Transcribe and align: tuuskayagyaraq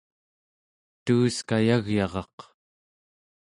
tuuskayagyaraq 1.05 2.37